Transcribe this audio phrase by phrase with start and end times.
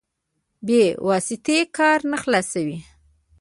[0.65, 2.79] بې واسطې کار نه خلاصوي.